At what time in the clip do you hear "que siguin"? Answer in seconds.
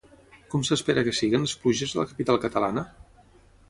1.09-1.45